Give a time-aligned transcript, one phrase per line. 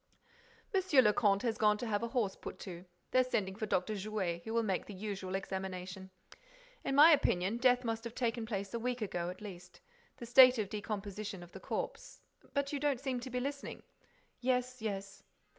[0.73, 2.85] "Monsieur le Comte has gone to have a horse put to.
[3.11, 3.93] They're sending for Dr.
[3.93, 6.09] Jouet, who will make the usual examination.
[6.83, 9.79] In my opinion, death must have taken place a week ago, at least.
[10.17, 13.83] The state of decomposition of the corpse—but you don't seem to be listening—"
[14.39, 15.21] "Yes, yes."